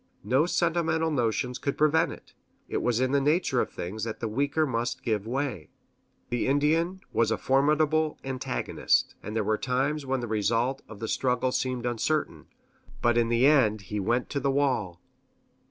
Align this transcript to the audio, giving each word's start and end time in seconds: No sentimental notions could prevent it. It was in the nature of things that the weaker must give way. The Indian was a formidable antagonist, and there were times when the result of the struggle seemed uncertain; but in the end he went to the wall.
No 0.23 0.47
sentimental 0.47 1.11
notions 1.11 1.59
could 1.59 1.77
prevent 1.77 2.11
it. 2.11 2.33
It 2.67 2.81
was 2.81 2.99
in 2.99 3.11
the 3.11 3.21
nature 3.21 3.61
of 3.61 3.69
things 3.69 4.03
that 4.03 4.19
the 4.19 4.27
weaker 4.27 4.65
must 4.65 5.03
give 5.03 5.27
way. 5.27 5.69
The 6.31 6.47
Indian 6.47 7.01
was 7.13 7.29
a 7.29 7.37
formidable 7.37 8.17
antagonist, 8.23 9.13
and 9.21 9.35
there 9.35 9.43
were 9.43 9.59
times 9.59 10.03
when 10.03 10.19
the 10.19 10.27
result 10.27 10.81
of 10.89 11.01
the 11.01 11.07
struggle 11.07 11.51
seemed 11.51 11.85
uncertain; 11.85 12.47
but 13.03 13.15
in 13.15 13.29
the 13.29 13.45
end 13.45 13.81
he 13.93 13.99
went 13.99 14.27
to 14.31 14.39
the 14.39 14.49
wall. 14.49 14.99